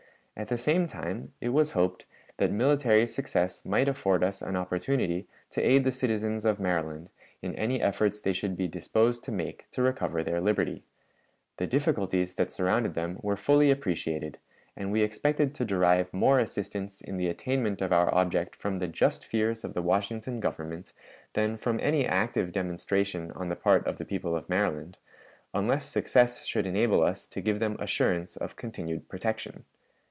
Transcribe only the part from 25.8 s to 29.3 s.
success should enable us to give them assurance of continued